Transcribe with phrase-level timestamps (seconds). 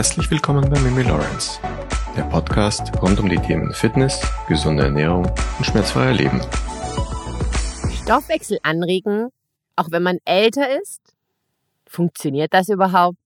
[0.00, 1.60] Herzlich willkommen bei Mimi Lawrence,
[2.16, 6.40] der Podcast rund um die Themen Fitness, gesunde Ernährung und schmerzfreier Leben.
[8.02, 9.28] Stoffwechsel anregen,
[9.76, 11.02] auch wenn man älter ist?
[11.84, 13.18] Funktioniert das überhaupt?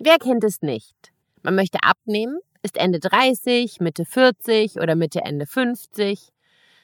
[0.00, 0.96] Wer kennt es nicht?
[1.44, 6.32] Man möchte abnehmen, ist Ende 30, Mitte 40 oder Mitte Ende 50,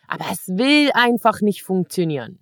[0.07, 2.39] aber es will einfach nicht funktionieren.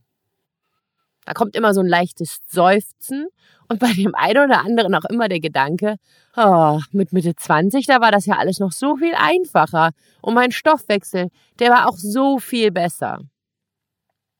[1.25, 3.29] Da kommt immer so ein leichtes Seufzen
[3.73, 5.97] und bei dem einen oder anderen auch immer der Gedanke,
[6.37, 10.53] oh, mit Mitte 20, da war das ja alles noch so viel einfacher und mein
[10.53, 13.21] Stoffwechsel, der war auch so viel besser.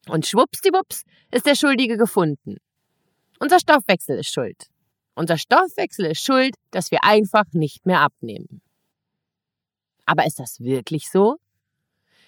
[0.09, 2.59] Und schwuppsdiwupps ist der Schuldige gefunden.
[3.41, 4.67] Unser Stoffwechsel ist schuld.
[5.15, 8.61] Unser Stoffwechsel ist schuld, dass wir einfach nicht mehr abnehmen.
[10.05, 11.37] Aber ist das wirklich so?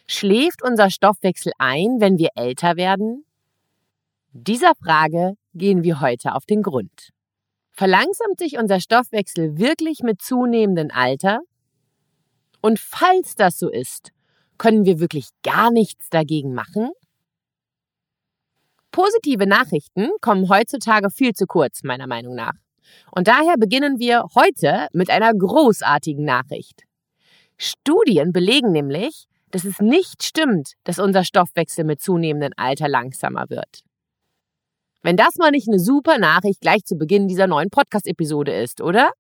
[0.06, 3.26] Schläft unser Stoffwechsel ein, wenn wir älter werden?
[4.37, 7.10] Dieser Frage gehen wir heute auf den Grund.
[7.71, 11.38] Verlangsamt sich unser Stoffwechsel wirklich mit zunehmendem Alter?
[12.60, 14.10] Und falls das so ist,
[14.59, 16.91] können wir wirklich gar nichts dagegen machen?
[18.91, 22.54] Positive Nachrichten kommen heutzutage viel zu kurz, meiner Meinung nach.
[23.13, 26.82] Und daher beginnen wir heute mit einer großartigen Nachricht.
[27.57, 33.85] Studien belegen nämlich, dass es nicht stimmt, dass unser Stoffwechsel mit zunehmendem Alter langsamer wird.
[35.05, 39.13] Wenn das mal nicht eine super Nachricht gleich zu Beginn dieser neuen Podcast-Episode ist, oder?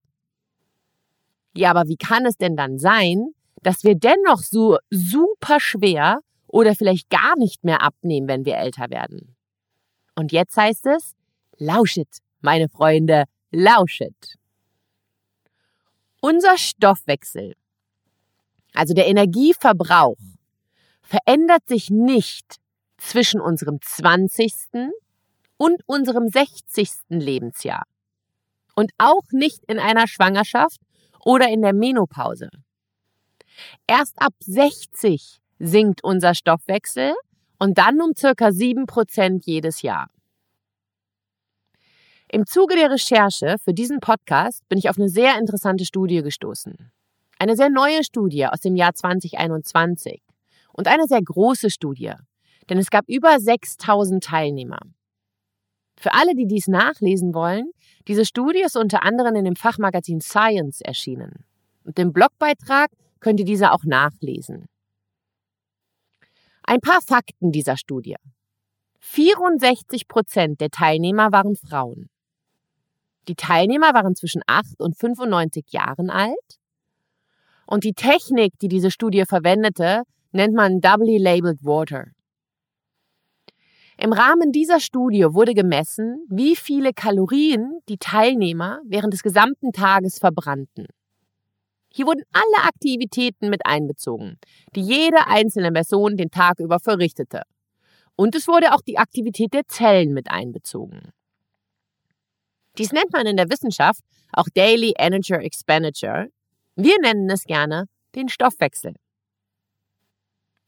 [1.54, 6.74] Ja, aber wie kann es denn dann sein, dass wir dennoch so super schwer oder
[6.74, 9.36] vielleicht gar nicht mehr abnehmen, wenn wir älter werden?
[10.14, 11.12] Und jetzt heißt es,
[11.58, 12.08] lauschet,
[12.40, 14.38] meine Freunde, lauschet.
[16.22, 17.52] Unser Stoffwechsel,
[18.72, 20.16] also der Energieverbrauch,
[21.02, 22.56] verändert sich nicht
[22.96, 24.54] zwischen unserem 20
[25.56, 26.90] und unserem 60.
[27.08, 27.84] Lebensjahr.
[28.74, 30.80] Und auch nicht in einer Schwangerschaft
[31.24, 32.50] oder in der Menopause.
[33.86, 37.14] Erst ab 60 sinkt unser Stoffwechsel
[37.58, 40.10] und dann um circa 7% jedes Jahr.
[42.30, 46.90] Im Zuge der Recherche für diesen Podcast bin ich auf eine sehr interessante Studie gestoßen.
[47.38, 50.20] Eine sehr neue Studie aus dem Jahr 2021
[50.72, 52.12] und eine sehr große Studie,
[52.68, 54.80] denn es gab über 6000 Teilnehmer.
[55.96, 57.70] Für alle, die dies nachlesen wollen,
[58.08, 61.44] diese Studie ist unter anderem in dem Fachmagazin Science erschienen.
[61.84, 62.90] Und im Blogbeitrag
[63.20, 64.66] könnt ihr diese auch nachlesen.
[66.62, 68.16] Ein paar Fakten dieser Studie.
[69.00, 72.08] 64 Prozent der Teilnehmer waren Frauen.
[73.28, 76.58] Die Teilnehmer waren zwischen 8 und 95 Jahren alt.
[77.66, 82.08] Und die Technik, die diese Studie verwendete, nennt man Doubly Labeled Water.
[83.96, 90.18] Im Rahmen dieser Studie wurde gemessen, wie viele Kalorien die Teilnehmer während des gesamten Tages
[90.18, 90.86] verbrannten.
[91.88, 94.38] Hier wurden alle Aktivitäten mit einbezogen,
[94.74, 97.42] die jede einzelne Person den Tag über verrichtete.
[98.16, 101.12] Und es wurde auch die Aktivität der Zellen mit einbezogen.
[102.78, 104.00] Dies nennt man in der Wissenschaft
[104.32, 106.30] auch Daily Energy Expenditure.
[106.74, 107.84] Wir nennen es gerne
[108.16, 108.94] den Stoffwechsel.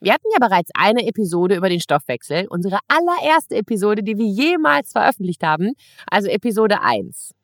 [0.01, 4.93] Wir hatten ja bereits eine Episode über den Stoffwechsel, unsere allererste Episode, die wir jemals
[4.93, 5.73] veröffentlicht haben,
[6.11, 7.35] also Episode 1.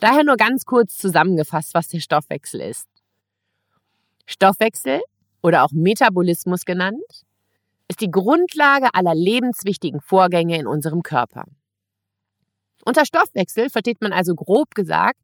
[0.00, 2.88] Daher nur ganz kurz zusammengefasst, was der Stoffwechsel ist.
[4.26, 5.00] Stoffwechsel
[5.42, 7.24] oder auch Metabolismus genannt,
[7.88, 11.44] ist die Grundlage aller lebenswichtigen Vorgänge in unserem Körper.
[12.84, 15.20] Unter Stoffwechsel versteht man also grob gesagt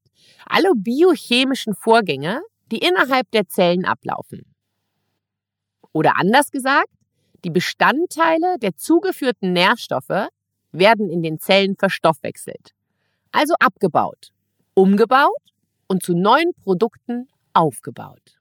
[0.46, 4.47] alle biochemischen Vorgänge, die innerhalb der Zellen ablaufen.
[5.98, 6.90] Oder anders gesagt,
[7.44, 10.28] die Bestandteile der zugeführten Nährstoffe
[10.70, 12.70] werden in den Zellen verstoffwechselt,
[13.32, 14.30] also abgebaut,
[14.74, 15.42] umgebaut
[15.88, 18.38] und zu neuen Produkten aufgebaut.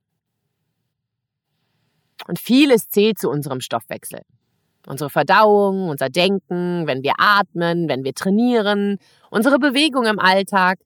[2.27, 4.21] Und vieles zählt zu unserem Stoffwechsel.
[4.85, 8.99] Unsere Verdauung, unser Denken, wenn wir atmen, wenn wir trainieren,
[9.31, 10.77] unsere Bewegung im Alltag,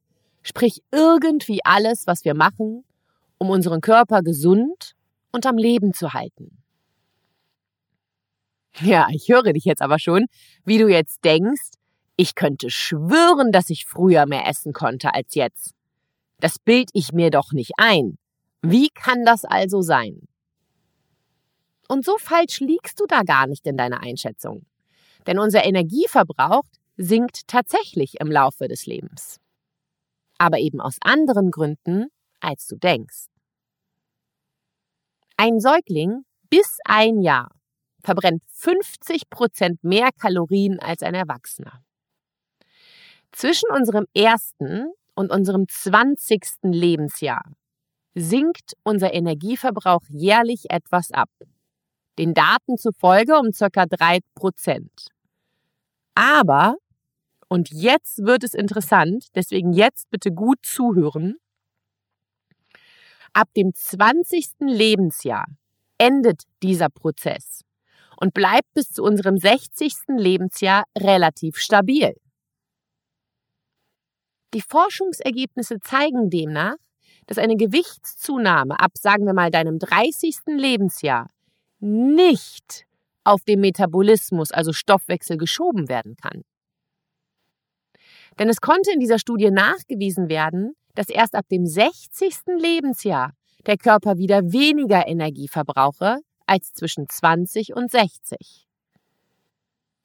[0.41, 2.85] sprich irgendwie alles, was wir machen,
[3.39, 4.95] um unseren Körper gesund
[5.33, 6.60] und am Leben zu halten.
[8.79, 10.27] Ja, ich höre dich jetzt aber schon,
[10.65, 11.71] wie du jetzt denkst,
[12.15, 15.73] ich könnte schwören, dass ich früher mehr essen konnte als jetzt.
[16.39, 18.17] Das bild ich mir doch nicht ein.
[18.61, 20.27] Wie kann das also sein?
[21.87, 24.65] Und so falsch liegst du da gar nicht in deiner Einschätzung.
[25.27, 26.63] Denn unser Energieverbrauch
[26.95, 29.39] sinkt tatsächlich im Laufe des Lebens.
[30.37, 32.07] Aber eben aus anderen Gründen,
[32.39, 33.25] als du denkst.
[35.37, 37.51] Ein Säugling bis ein Jahr
[38.03, 41.83] verbrennt 50 Prozent mehr Kalorien als ein Erwachsener.
[43.31, 46.41] Zwischen unserem ersten und unserem 20.
[46.63, 47.43] Lebensjahr
[48.13, 51.29] sinkt unser Energieverbrauch jährlich etwas ab.
[52.17, 54.21] Den Daten zufolge um circa 3%.
[56.13, 56.75] Aber,
[57.47, 61.37] und jetzt wird es interessant, deswegen jetzt bitte gut zuhören,
[63.33, 64.59] ab dem 20.
[64.59, 65.45] Lebensjahr
[65.97, 67.60] endet dieser Prozess
[68.21, 69.93] und bleibt bis zu unserem 60.
[70.09, 72.13] Lebensjahr relativ stabil.
[74.53, 76.75] Die Forschungsergebnisse zeigen demnach,
[77.25, 80.35] dass eine Gewichtszunahme ab, sagen wir mal, deinem 30.
[80.47, 81.29] Lebensjahr
[81.79, 82.85] nicht
[83.23, 86.43] auf den Metabolismus, also Stoffwechsel, geschoben werden kann.
[88.37, 92.59] Denn es konnte in dieser Studie nachgewiesen werden, dass erst ab dem 60.
[92.59, 93.33] Lebensjahr
[93.65, 96.19] der Körper wieder weniger Energie verbrauche
[96.51, 98.67] als zwischen 20 und 60.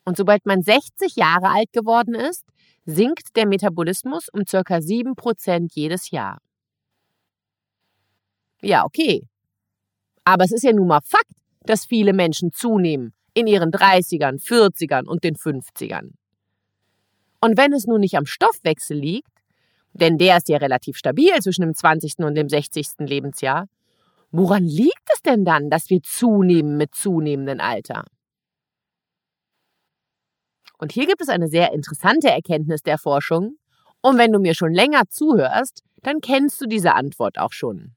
[0.05, 2.45] Und sobald man 60 Jahre alt geworden ist,
[2.85, 6.39] sinkt der Metabolismus um circa 7% jedes Jahr.
[8.63, 9.27] Ja, okay.
[10.23, 11.33] Aber es ist ja nun mal Fakt,
[11.63, 16.13] dass viele Menschen zunehmen in ihren 30ern, 40ern und den 50ern.
[17.41, 19.33] Und wenn es nun nicht am Stoffwechsel liegt,
[19.95, 22.19] denn der ist ja relativ stabil zwischen dem 20.
[22.19, 22.87] und dem 60.
[22.99, 23.67] Lebensjahr,
[24.31, 28.05] Woran liegt es denn dann, dass wir zunehmen mit zunehmendem Alter?
[30.79, 33.57] Und hier gibt es eine sehr interessante Erkenntnis der Forschung.
[34.03, 37.95] Und wenn du mir schon länger zuhörst, dann kennst du diese Antwort auch schon.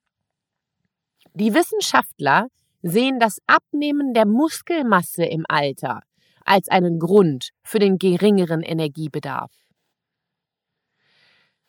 [1.33, 2.47] Die Wissenschaftler
[2.81, 6.01] sehen das Abnehmen der Muskelmasse im Alter
[6.45, 9.51] als einen Grund für den geringeren Energiebedarf.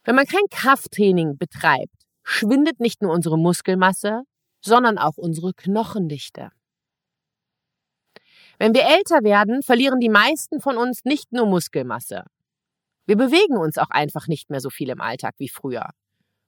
[0.05, 4.23] Wenn man kein Krafttraining betreibt, schwindet nicht nur unsere Muskelmasse,
[4.61, 6.51] sondern auch unsere Knochendichte.
[8.59, 12.25] Wenn wir älter werden, verlieren die meisten von uns nicht nur Muskelmasse.
[13.07, 15.89] Wir bewegen uns auch einfach nicht mehr so viel im Alltag wie früher.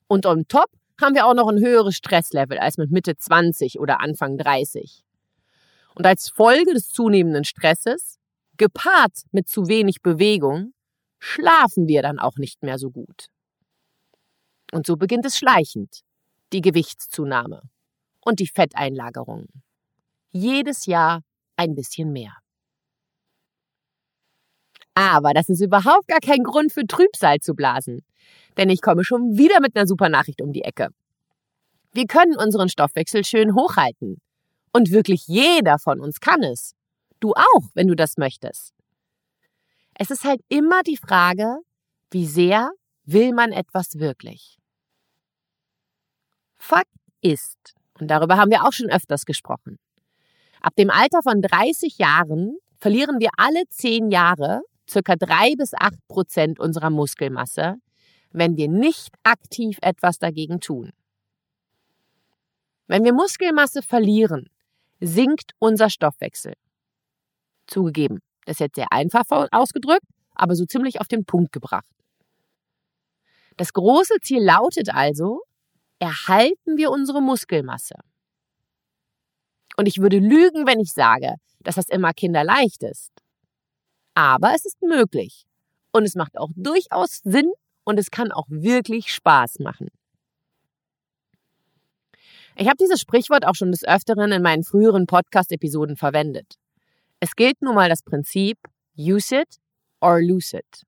[0.08, 0.70] Und on top
[1.00, 5.02] haben wir auch noch ein höheres Stresslevel als mit Mitte 20 oder Anfang 30.
[5.94, 8.18] Und als Folge des zunehmenden Stresses,
[8.58, 10.74] gepaart mit zu wenig Bewegung,
[11.18, 13.28] schlafen wir dann auch nicht mehr so gut.
[14.70, 16.02] Und so beginnt es schleichend,
[16.52, 17.62] die Gewichtszunahme
[18.24, 19.46] und die Fetteinlagerung.
[20.30, 21.22] Jedes Jahr
[21.56, 22.36] ein bisschen mehr.
[24.94, 28.04] Aber das ist überhaupt gar kein Grund für Trübsal zu blasen.
[28.56, 30.88] Denn ich komme schon wieder mit einer super Nachricht um die Ecke.
[31.92, 34.20] Wir können unseren Stoffwechsel schön hochhalten.
[34.72, 36.74] Und wirklich jeder von uns kann es.
[37.20, 38.74] Du auch, wenn du das möchtest.
[39.94, 41.58] Es ist halt immer die Frage,
[42.10, 42.70] wie sehr
[43.04, 44.58] will man etwas wirklich?
[46.56, 46.88] Fakt
[47.20, 49.78] ist, und darüber haben wir auch schon öfters gesprochen.
[50.60, 55.94] Ab dem Alter von 30 Jahren verlieren wir alle 10 Jahre circa 3 bis 8
[56.08, 57.76] Prozent unserer Muskelmasse,
[58.32, 60.90] wenn wir nicht aktiv etwas dagegen tun.
[62.88, 64.50] Wenn wir Muskelmasse verlieren,
[65.00, 66.54] sinkt unser Stoffwechsel.
[67.68, 69.22] Zugegeben, das ist jetzt sehr einfach
[69.52, 71.86] ausgedrückt, aber so ziemlich auf den Punkt gebracht.
[73.56, 75.42] Das große Ziel lautet also,
[76.02, 77.94] erhalten wir unsere Muskelmasse.
[79.76, 83.12] Und ich würde lügen, wenn ich sage, dass das immer kinderleicht ist.
[84.12, 85.44] Aber es ist möglich.
[85.92, 87.52] Und es macht auch durchaus Sinn
[87.84, 89.90] und es kann auch wirklich Spaß machen.
[92.56, 96.56] Ich habe dieses Sprichwort auch schon des Öfteren in meinen früheren Podcast-Episoden verwendet.
[97.20, 98.58] Es gilt nun mal das Prinzip
[98.98, 99.60] use it
[100.00, 100.82] or lose it.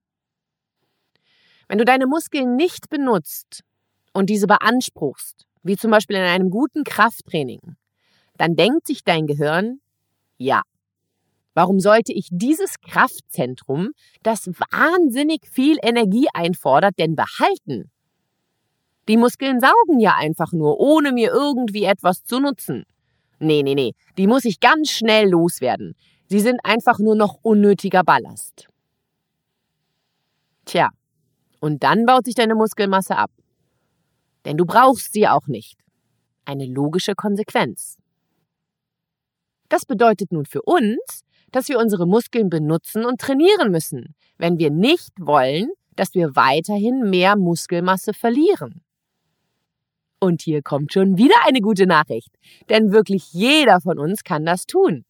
[1.68, 3.62] Wenn du deine Muskeln nicht benutzt,
[4.14, 7.61] und diese beanspruchst, wie zum Beispiel in einem guten Krafttraining,
[8.38, 9.80] dann denkt sich dein Gehirn,
[10.38, 10.62] ja,
[11.52, 13.90] warum sollte ich dieses Kraftzentrum,
[14.23, 17.90] das wahnsinnig viel Energie einfordert, denn behalten?
[19.09, 22.85] Die Muskeln saugen ja einfach nur, ohne mir irgendwie etwas zu nutzen.
[23.38, 25.94] Nee, nee, nee, die muss ich ganz schnell loswerden.
[26.28, 28.68] Sie sind einfach nur noch unnötiger Ballast.
[30.64, 30.88] Tja,
[31.61, 33.30] und dann baut sich deine Muskelmasse ab.
[34.45, 35.79] Denn du brauchst sie auch nicht.
[36.45, 37.97] Eine logische Konsequenz.
[39.69, 44.71] Das bedeutet nun für uns, dass wir unsere Muskeln benutzen und trainieren müssen, wenn wir
[44.71, 48.83] nicht wollen, dass wir weiterhin mehr Muskelmasse verlieren.
[50.21, 52.31] Und hier kommt schon wieder eine gute Nachricht,
[52.69, 55.05] denn wirklich jeder von uns kann das tun.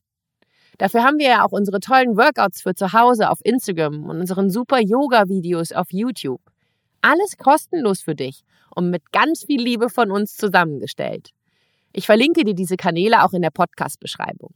[0.79, 4.51] Dafür haben wir ja auch unsere tollen Workouts für zu Hause auf Instagram und unseren
[4.51, 6.41] super Yoga-Videos auf YouTube.
[7.05, 8.45] Alles kostenlos für dich
[8.75, 11.33] und mit ganz viel Liebe von uns zusammengestellt.
[11.93, 14.55] Ich verlinke dir diese Kanäle auch in der Podcast-Beschreibung.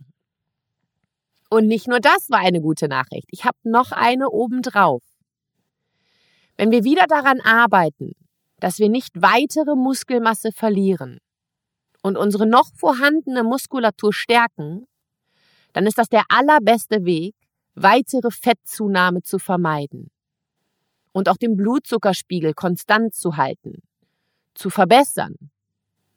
[1.50, 3.26] Und nicht nur das war eine gute Nachricht.
[3.32, 5.02] Ich habe noch eine obendrauf.
[6.56, 8.12] Wenn wir wieder daran arbeiten,
[8.60, 11.18] dass wir nicht weitere Muskelmasse verlieren
[12.02, 14.86] und unsere noch vorhandene Muskulatur stärken,
[15.74, 17.34] dann ist das der allerbeste Weg,
[17.74, 20.10] weitere Fettzunahme zu vermeiden
[21.12, 23.82] und auch den Blutzuckerspiegel konstant zu halten,
[24.54, 25.36] zu verbessern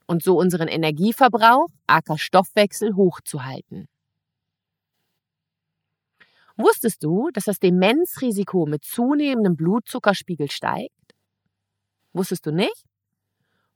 [0.08, 3.88] und so unseren Energieverbrauch, aka Stoffwechsel, hochzuhalten.
[6.58, 10.94] Wusstest du, dass das Demenzrisiko mit zunehmendem Blutzuckerspiegel steigt?
[12.14, 12.84] Wusstest du nicht?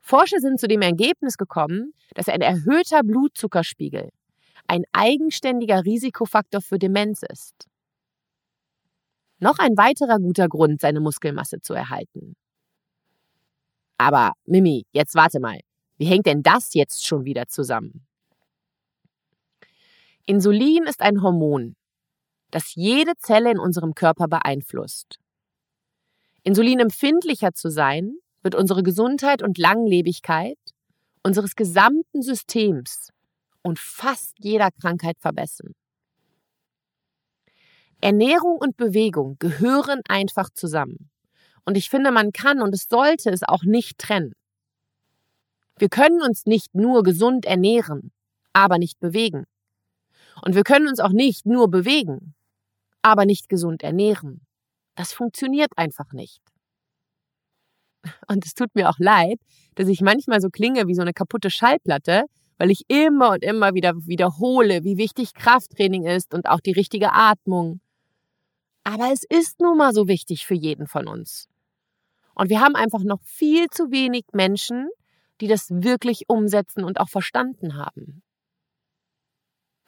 [0.01, 4.09] Forscher sind zu dem Ergebnis gekommen, dass ein erhöhter Blutzuckerspiegel
[4.67, 7.67] ein eigenständiger Risikofaktor für Demenz ist.
[9.39, 12.35] Noch ein weiterer guter Grund, seine Muskelmasse zu erhalten.
[13.97, 15.59] Aber Mimi, jetzt warte mal.
[15.97, 18.05] Wie hängt denn das jetzt schon wieder zusammen?
[20.25, 21.75] Insulin ist ein Hormon,
[22.51, 25.19] das jede Zelle in unserem Körper beeinflusst.
[26.43, 30.57] Insulinempfindlicher zu sein, wird unsere Gesundheit und Langlebigkeit
[31.23, 33.09] unseres gesamten Systems
[33.63, 35.73] und fast jeder Krankheit verbessern.
[38.01, 41.09] Ernährung und Bewegung gehören einfach zusammen.
[41.65, 44.33] Und ich finde, man kann und es sollte es auch nicht trennen.
[45.77, 48.11] Wir können uns nicht nur gesund ernähren,
[48.53, 49.45] aber nicht bewegen.
[50.43, 52.35] Und wir können uns auch nicht nur bewegen,
[53.01, 54.45] aber nicht gesund ernähren.
[54.95, 56.41] Das funktioniert einfach nicht.
[58.27, 59.39] Und es tut mir auch leid,
[59.75, 62.25] dass ich manchmal so klinge wie so eine kaputte Schallplatte,
[62.57, 67.11] weil ich immer und immer wieder wiederhole, wie wichtig Krafttraining ist und auch die richtige
[67.11, 67.81] Atmung.
[68.85, 71.49] Aber es ist nun mal so wichtig für jeden von uns.
[72.35, 74.89] Und wir haben einfach noch viel zu wenig Menschen,
[75.41, 78.21] die das wirklich umsetzen und auch verstanden haben.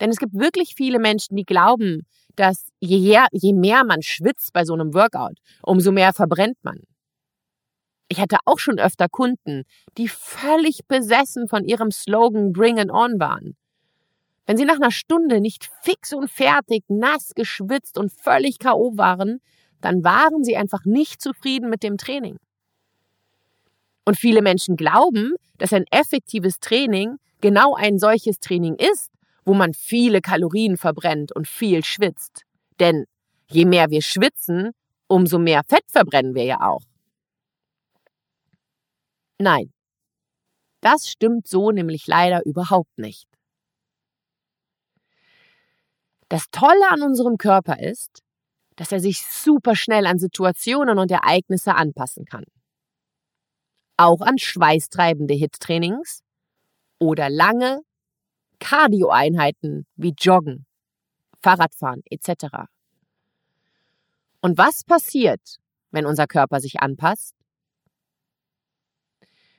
[0.01, 4.65] Denn es gibt wirklich viele Menschen, die glauben, dass je, je mehr man schwitzt bei
[4.65, 6.81] so einem Workout, umso mehr verbrennt man.
[8.09, 9.63] Ich hatte auch schon öfter Kunden,
[9.97, 13.57] die völlig besessen von ihrem Slogan Bring it on waren.
[14.47, 18.93] Wenn sie nach einer Stunde nicht fix und fertig, nass, geschwitzt und völlig K.O.
[18.95, 19.41] waren,
[19.81, 22.37] dann waren sie einfach nicht zufrieden mit dem Training.
[24.05, 29.11] Und viele Menschen glauben, dass ein effektives Training genau ein solches Training ist,
[29.43, 32.43] wo man viele Kalorien verbrennt und viel schwitzt.
[32.79, 33.05] Denn
[33.49, 34.71] je mehr wir schwitzen,
[35.07, 36.83] umso mehr Fett verbrennen wir ja auch.
[39.39, 39.73] Nein,
[40.79, 43.26] das stimmt so nämlich leider überhaupt nicht.
[46.29, 48.21] Das Tolle an unserem Körper ist,
[48.75, 52.43] dass er sich super schnell an Situationen und Ereignisse anpassen kann.
[53.97, 56.21] Auch an schweißtreibende Hit-Trainings
[56.99, 57.81] oder lange
[58.59, 60.65] Cardio-Einheiten wie Joggen,
[61.41, 62.67] Fahrradfahren etc.
[64.41, 65.57] Und was passiert,
[65.91, 67.35] wenn unser Körper sich anpasst?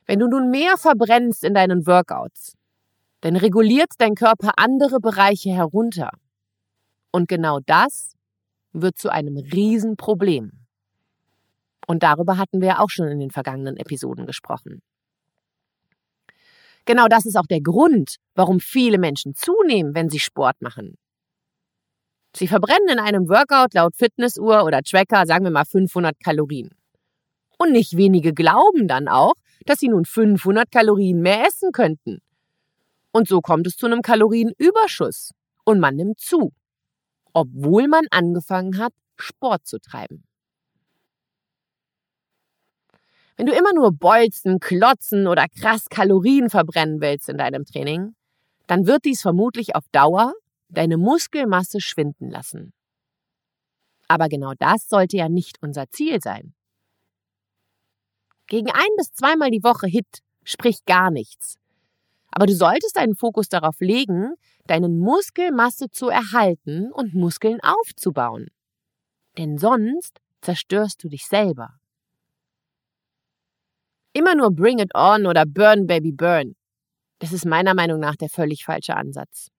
[0.05, 2.57] Wenn du nun mehr verbrennst in deinen Workouts,
[3.21, 6.11] dann reguliert dein Körper andere Bereiche herunter.
[7.11, 8.13] Und genau das
[8.73, 10.51] wird zu einem Riesenproblem.
[11.87, 14.81] Und darüber hatten wir auch schon in den vergangenen Episoden gesprochen.
[16.85, 20.97] Genau das ist auch der Grund, warum viele Menschen zunehmen, wenn sie Sport machen.
[22.35, 26.69] Sie verbrennen in einem Workout laut Fitnessuhr oder Tracker, sagen wir mal 500 Kalorien.
[27.57, 29.33] Und nicht wenige glauben dann auch,
[29.65, 32.19] dass sie nun 500 Kalorien mehr essen könnten.
[33.11, 35.31] Und so kommt es zu einem Kalorienüberschuss
[35.65, 36.53] und man nimmt zu,
[37.33, 40.23] obwohl man angefangen hat, Sport zu treiben.
[43.37, 48.15] Wenn du immer nur Bolzen, Klotzen oder krass Kalorien verbrennen willst in deinem Training,
[48.67, 50.33] dann wird dies vermutlich auf Dauer
[50.67, 52.73] deine Muskelmasse schwinden lassen.
[54.07, 56.53] Aber genau das sollte ja nicht unser Ziel sein.
[58.47, 61.57] Gegen ein bis zweimal die Woche Hit spricht gar nichts.
[62.31, 64.33] Aber du solltest deinen Fokus darauf legen,
[64.67, 68.47] deinen Muskelmasse zu erhalten und Muskeln aufzubauen.
[69.37, 71.73] Denn sonst zerstörst du dich selber.
[74.13, 76.55] Immer nur Bring it on oder Burn Baby Burn.
[77.19, 79.49] Das ist meiner Meinung nach der völlig falsche Ansatz.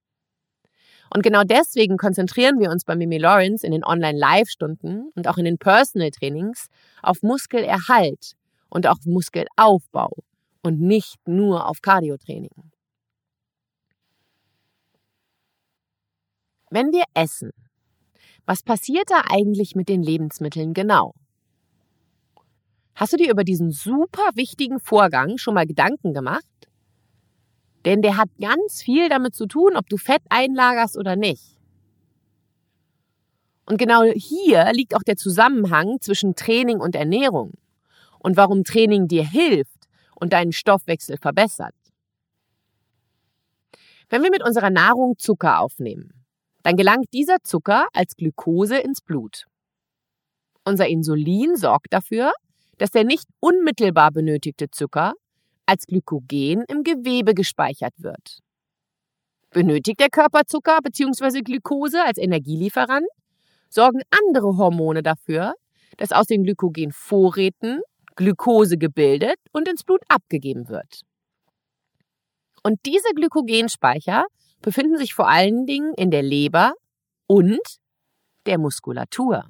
[1.12, 5.44] Und genau deswegen konzentrieren wir uns bei Mimi Lawrence in den Online-Live-Stunden und auch in
[5.44, 6.68] den Personal-Trainings
[7.02, 8.34] auf Muskelerhalt
[8.68, 10.12] und auch Muskelaufbau
[10.62, 12.72] und nicht nur auf Cardiotraining.
[16.70, 17.50] Wenn wir essen,
[18.46, 21.14] was passiert da eigentlich mit den Lebensmitteln genau?
[22.94, 26.44] Hast du dir über diesen super wichtigen Vorgang schon mal Gedanken gemacht?
[27.84, 31.56] Denn der hat ganz viel damit zu tun, ob du Fett einlagerst oder nicht.
[33.64, 37.52] Und genau hier liegt auch der Zusammenhang zwischen Training und Ernährung.
[38.20, 39.69] und warum Training dir hilft
[40.20, 41.74] und deinen Stoffwechsel verbessert.
[44.08, 46.24] Wenn wir mit unserer Nahrung Zucker aufnehmen,
[46.62, 49.46] dann gelangt dieser Zucker als Glukose ins Blut.
[50.64, 52.32] Unser Insulin sorgt dafür,
[52.78, 55.14] dass der nicht unmittelbar benötigte Zucker
[55.66, 58.40] als Glykogen im Gewebe gespeichert wird.
[59.50, 61.42] Benötigt der Körper Zucker bzw.
[61.42, 63.06] Glukose als Energielieferant,
[63.68, 65.54] sorgen andere Hormone dafür,
[65.96, 67.80] dass aus den Glykogenvorräten
[68.16, 71.02] Glukose gebildet und ins Blut abgegeben wird.
[72.62, 74.26] Und diese Glykogenspeicher
[74.60, 76.74] befinden sich vor allen Dingen in der Leber
[77.26, 77.60] und
[78.46, 79.44] der Muskulatur.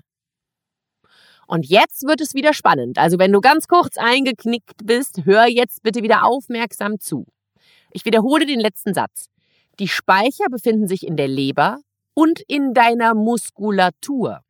[1.47, 2.99] Und jetzt wird es wieder spannend.
[2.99, 7.27] Also wenn du ganz kurz eingeknickt bist, hör jetzt bitte wieder aufmerksam zu.
[7.91, 9.27] Ich wiederhole den letzten Satz.
[9.81, 11.79] Die Speicher befinden sich in der Leber
[12.15, 14.43] und in deiner Muskulatur.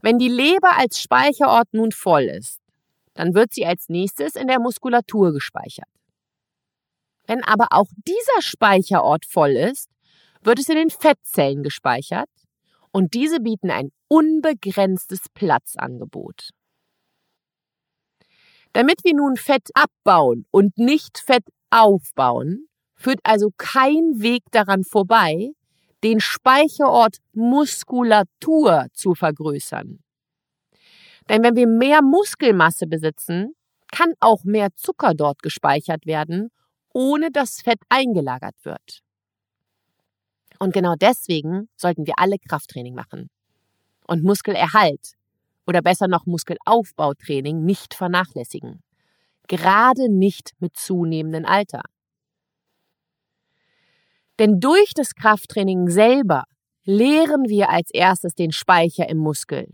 [0.00, 2.60] Wenn die Leber als Speicherort nun voll ist,
[3.14, 5.88] dann wird sie als nächstes in der Muskulatur gespeichert.
[7.26, 9.90] Wenn aber auch dieser Speicherort voll ist,
[10.40, 12.30] wird es in den Fettzellen gespeichert
[12.92, 16.50] und diese bieten ein unbegrenztes Platzangebot.
[18.72, 25.50] Damit wir nun Fett abbauen und nicht Fett aufbauen, führt also kein Weg daran vorbei,
[26.04, 29.98] den Speicherort Muskulatur zu vergrößern.
[31.28, 33.54] Denn wenn wir mehr Muskelmasse besitzen,
[33.90, 36.50] kann auch mehr Zucker dort gespeichert werden
[36.98, 39.02] ohne dass Fett eingelagert wird.
[40.58, 43.30] Und genau deswegen sollten wir alle Krafttraining machen.
[44.06, 45.12] Und Muskelerhalt
[45.66, 48.82] oder besser noch Muskelaufbautraining nicht vernachlässigen.
[49.46, 51.82] Gerade nicht mit zunehmendem Alter.
[54.38, 56.44] Denn durch das Krafttraining selber
[56.84, 59.68] leeren wir als erstes den Speicher im Muskel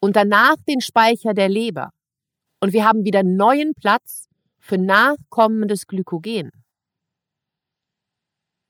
[0.00, 1.90] und danach den Speicher der Leber.
[2.60, 6.50] Und wir haben wieder neuen Platz für nachkommendes Glykogen.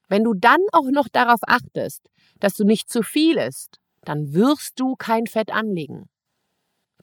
[0.08, 2.08] Wenn du dann auch noch darauf achtest,
[2.40, 6.08] dass du nicht zu viel isst, dann wirst du kein Fett anlegen.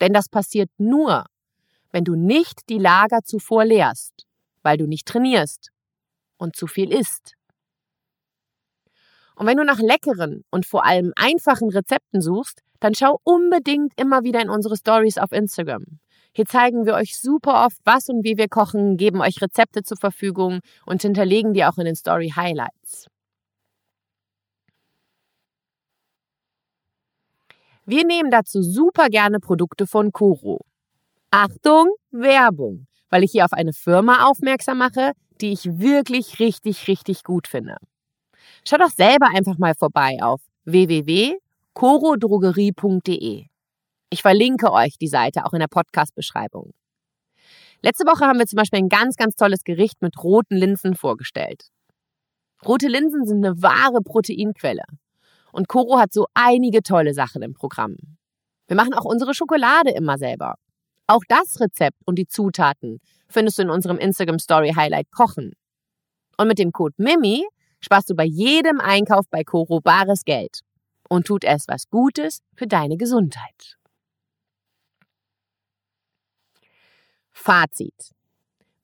[0.01, 1.25] Denn das passiert nur,
[1.91, 4.25] wenn du nicht die Lager zuvor leerst,
[4.63, 5.69] weil du nicht trainierst
[6.37, 7.34] und zu viel isst.
[9.35, 14.23] Und wenn du nach leckeren und vor allem einfachen Rezepten suchst, dann schau unbedingt immer
[14.23, 15.83] wieder in unsere Stories auf Instagram.
[16.33, 19.97] Hier zeigen wir euch super oft, was und wie wir kochen, geben euch Rezepte zur
[19.97, 23.07] Verfügung und hinterlegen die auch in den Story Highlights.
[27.85, 30.65] Wir nehmen dazu super gerne Produkte von Koro.
[31.31, 37.23] Achtung, Werbung, weil ich hier auf eine Firma aufmerksam mache, die ich wirklich richtig, richtig
[37.23, 37.77] gut finde.
[38.67, 43.45] Schaut doch selber einfach mal vorbei auf www.corodrogerie.de.
[44.09, 46.73] Ich verlinke euch die Seite auch in der Podcast-Beschreibung.
[47.83, 51.69] Letzte Woche haben wir zum Beispiel ein ganz, ganz tolles Gericht mit roten Linsen vorgestellt.
[52.65, 54.85] Rote Linsen sind eine wahre Proteinquelle.
[55.51, 57.97] Und Koro hat so einige tolle Sachen im Programm.
[58.67, 60.55] Wir machen auch unsere Schokolade immer selber.
[61.05, 65.53] Auch das Rezept und die Zutaten findest du in unserem Instagram Story Highlight Kochen.
[66.37, 67.45] Und mit dem Code MIMI
[67.85, 70.61] sparst du bei jedem Einkauf bei Koro bares Geld
[71.07, 73.77] und tut es was Gutes für deine Gesundheit.
[77.31, 78.15] Fazit.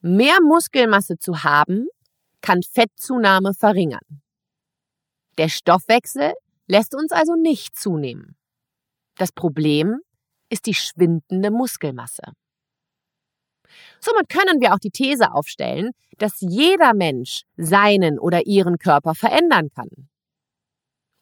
[0.01, 1.87] Mehr Muskelmasse zu haben,
[2.41, 4.21] kann Fettzunahme verringern.
[5.37, 6.33] Der Stoffwechsel
[6.67, 8.35] lässt uns also nicht zunehmen.
[9.15, 9.99] Das Problem
[10.49, 12.33] ist die schwindende Muskelmasse.
[13.99, 19.69] Somit können wir auch die These aufstellen, dass jeder Mensch seinen oder ihren Körper verändern
[19.73, 19.89] kann.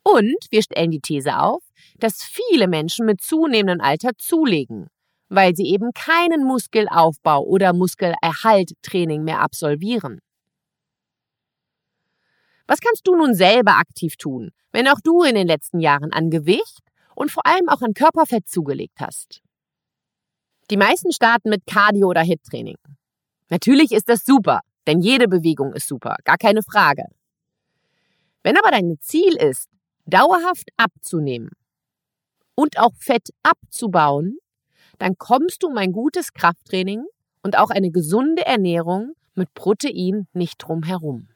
[0.04, 1.64] Und wir stellen die These auf,
[1.98, 4.88] dass viele Menschen mit zunehmendem Alter zulegen
[5.30, 10.20] weil sie eben keinen Muskelaufbau oder Muskelerhalttraining mehr absolvieren.
[12.68, 16.30] Was kannst du nun selber aktiv tun, wenn auch du in den letzten Jahren an
[16.30, 16.80] Gewicht
[17.16, 19.42] und vor allem auch an Körperfett zugelegt hast?
[20.70, 22.78] Die meisten starten mit Cardio- oder HIT-Training.
[23.50, 27.06] Natürlich ist das super, denn jede Bewegung ist super, gar keine Frage.
[28.44, 29.68] Wenn aber dein Ziel ist,
[30.06, 31.50] dauerhaft abzunehmen
[32.56, 34.38] und auch Fett abzubauen,
[35.00, 37.04] dann kommst du um ein gutes Krafttraining
[37.42, 41.30] und auch eine gesunde Ernährung mit Protein nicht drum herum.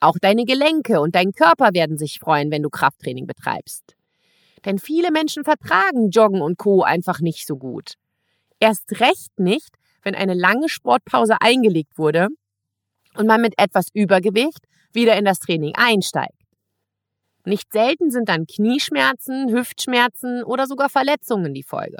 [0.00, 3.96] Auch deine Gelenke und dein Körper werden sich freuen, wenn du Krafttraining betreibst.
[4.64, 7.94] Denn viele Menschen vertragen Joggen und Co einfach nicht so gut.
[8.60, 12.28] Erst recht nicht, wenn eine lange Sportpause eingelegt wurde
[13.14, 16.32] und man mit etwas Übergewicht wieder in das Training einsteigt.
[17.44, 21.98] Nicht selten sind dann Knieschmerzen, Hüftschmerzen oder sogar Verletzungen die Folge.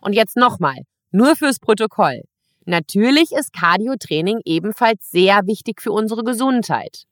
[0.00, 2.22] Und jetzt nochmal, nur fürs Protokoll.
[2.64, 7.04] Natürlich ist Cardio-Training ebenfalls sehr wichtig für unsere Gesundheit.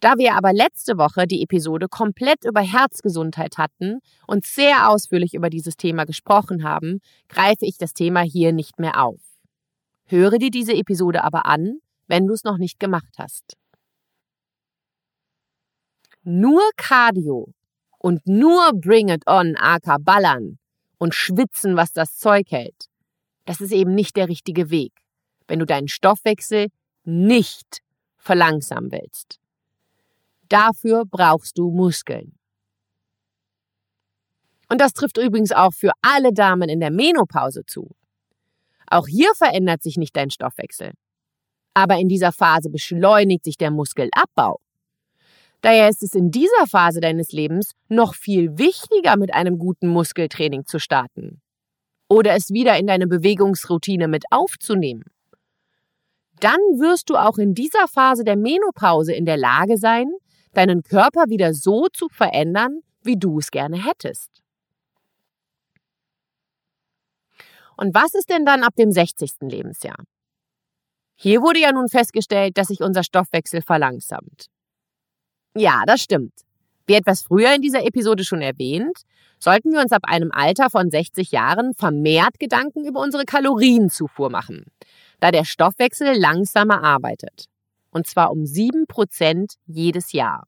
[0.00, 5.50] Da wir aber letzte Woche die Episode komplett über Herzgesundheit hatten und sehr ausführlich über
[5.50, 9.20] dieses Thema gesprochen haben, greife ich das Thema hier nicht mehr auf.
[10.04, 13.56] Höre dir diese Episode aber an, wenn du es noch nicht gemacht hast.
[16.22, 17.52] Nur Cardio
[17.98, 20.58] und nur Bring It On, aka ballern
[20.98, 22.86] und schwitzen, was das Zeug hält,
[23.46, 24.92] das ist eben nicht der richtige Weg,
[25.48, 26.68] wenn du deinen Stoffwechsel
[27.04, 27.80] nicht
[28.16, 29.40] verlangsamen willst.
[30.48, 32.38] Dafür brauchst du Muskeln.
[34.70, 37.90] Und das trifft übrigens auch für alle Damen in der Menopause zu.
[38.86, 40.92] Auch hier verändert sich nicht dein Stoffwechsel.
[41.74, 44.60] Aber in dieser Phase beschleunigt sich der Muskelabbau.
[45.60, 50.66] Daher ist es in dieser Phase deines Lebens noch viel wichtiger, mit einem guten Muskeltraining
[50.66, 51.40] zu starten.
[52.08, 55.04] Oder es wieder in deine Bewegungsroutine mit aufzunehmen.
[56.40, 60.06] Dann wirst du auch in dieser Phase der Menopause in der Lage sein,
[60.52, 64.30] deinen Körper wieder so zu verändern, wie du es gerne hättest.
[67.76, 69.30] Und was ist denn dann ab dem 60.
[69.42, 69.98] Lebensjahr?
[71.14, 74.46] Hier wurde ja nun festgestellt, dass sich unser Stoffwechsel verlangsamt.
[75.56, 76.32] Ja, das stimmt.
[76.86, 79.02] Wie etwas früher in dieser Episode schon erwähnt,
[79.38, 84.64] sollten wir uns ab einem Alter von 60 Jahren vermehrt Gedanken über unsere Kalorienzufuhr machen,
[85.20, 87.48] da der Stoffwechsel langsamer arbeitet
[87.98, 90.44] und zwar um sieben Prozent jedes Jahr.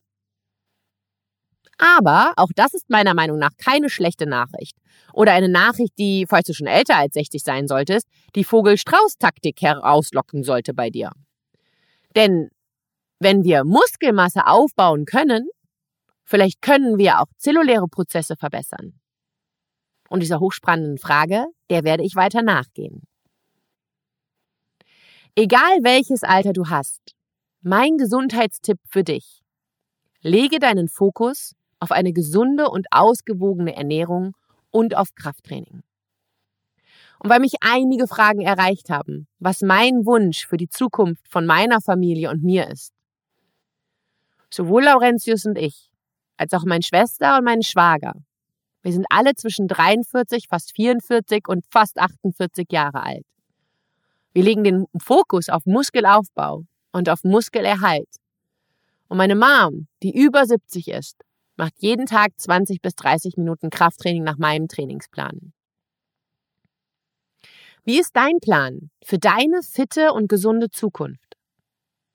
[1.79, 4.77] Aber auch das ist meiner Meinung nach keine schlechte Nachricht.
[5.13, 10.45] Oder eine Nachricht, die, falls du schon älter als 60 sein solltest, die Vogel-Strauß-Taktik herauslocken
[10.45, 11.11] sollte bei dir.
[12.15, 12.51] Denn
[13.19, 15.49] wenn wir Muskelmasse aufbauen können,
[16.23, 19.01] vielleicht können wir auch zelluläre Prozesse verbessern.
[20.09, 23.03] Und dieser hochspannenden Frage, der werde ich weiter nachgehen.
[25.35, 27.01] Egal welches Alter du hast,
[27.63, 29.43] mein Gesundheitstipp für dich.
[30.23, 34.35] Lege deinen Fokus auf eine gesunde und ausgewogene Ernährung
[34.71, 35.83] und auf Krafttraining.
[37.19, 41.81] Und weil mich einige Fragen erreicht haben, was mein Wunsch für die Zukunft von meiner
[41.83, 42.95] Familie und mir ist.
[44.51, 45.91] Sowohl Laurentius und ich,
[46.39, 48.15] als auch meine Schwester und mein Schwager.
[48.83, 53.27] Wir sind alle zwischen 43, fast 44 und fast 48 Jahre alt.
[54.33, 58.09] Wir legen den Fokus auf Muskelaufbau, und auf Muskelerhalt.
[59.09, 61.17] Und meine Mom, die über 70 ist,
[61.57, 65.53] macht jeden Tag 20 bis 30 Minuten Krafttraining nach meinem Trainingsplan.
[67.85, 71.37] Wie ist dein Plan für deine fitte und gesunde Zukunft?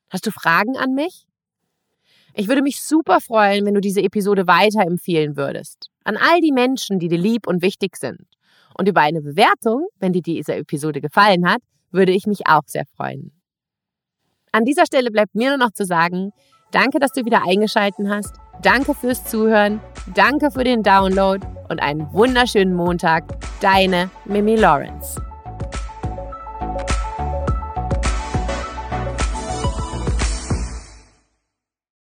[0.09, 1.25] Hast du Fragen an mich?
[2.33, 5.89] Ich würde mich super freuen, wenn du diese Episode weiterempfehlen würdest.
[6.03, 8.27] An all die Menschen, die dir lieb und wichtig sind.
[8.77, 11.61] Und über eine Bewertung, wenn dir diese Episode gefallen hat,
[11.91, 13.34] würde ich mich auch sehr freuen.
[14.55, 16.31] An dieser Stelle bleibt mir nur noch zu sagen,
[16.71, 18.35] danke, dass du wieder eingeschalten hast.
[18.61, 19.81] Danke fürs Zuhören.
[20.13, 23.25] Danke für den Download und einen wunderschönen Montag.
[23.59, 25.21] Deine Mimi Lawrence.